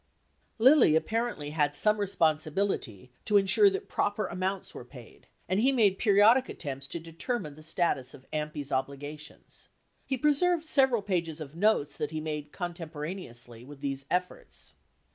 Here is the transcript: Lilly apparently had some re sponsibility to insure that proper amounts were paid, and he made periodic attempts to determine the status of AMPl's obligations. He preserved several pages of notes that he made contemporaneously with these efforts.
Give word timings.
Lilly 0.57 0.95
apparently 0.95 1.51
had 1.51 1.75
some 1.75 1.99
re 1.99 2.07
sponsibility 2.07 3.11
to 3.25 3.37
insure 3.37 3.69
that 3.69 3.87
proper 3.87 4.25
amounts 4.25 4.73
were 4.73 4.83
paid, 4.83 5.27
and 5.47 5.59
he 5.59 5.71
made 5.71 5.99
periodic 5.99 6.49
attempts 6.49 6.87
to 6.87 6.99
determine 6.99 7.53
the 7.53 7.61
status 7.61 8.15
of 8.15 8.25
AMPl's 8.33 8.71
obligations. 8.71 9.69
He 10.03 10.17
preserved 10.17 10.63
several 10.63 11.03
pages 11.03 11.39
of 11.39 11.55
notes 11.55 11.97
that 11.97 12.09
he 12.09 12.19
made 12.19 12.51
contemporaneously 12.51 13.63
with 13.63 13.81
these 13.81 14.05
efforts. 14.09 14.73